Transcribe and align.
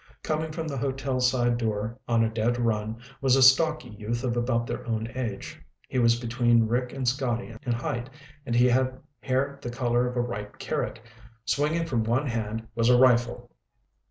Coming 0.23 0.51
from 0.51 0.67
the 0.67 0.79
hotel's 0.79 1.29
side 1.29 1.59
door 1.59 1.99
on 2.07 2.23
a 2.23 2.29
dead 2.33 2.57
run 2.57 2.99
was 3.21 3.35
a 3.35 3.43
stocky 3.43 3.89
youth 3.89 4.23
of 4.23 4.35
about 4.35 4.65
their 4.65 4.83
own 4.87 5.07
age. 5.13 5.61
He 5.89 5.99
was 5.99 6.19
between 6.19 6.65
Rick 6.65 6.91
and 6.91 7.07
Scotty 7.07 7.55
in 7.61 7.71
height, 7.71 8.09
and 8.43 8.55
he 8.55 8.65
had 8.65 8.99
hair 9.19 9.59
the 9.61 9.69
color 9.69 10.07
of 10.07 10.15
a 10.15 10.21
ripe 10.21 10.57
carrot. 10.57 10.99
Swinging 11.45 11.85
from 11.85 12.03
one 12.03 12.25
hand 12.25 12.67
was 12.73 12.89
a 12.89 12.97
rifle. 12.97 13.51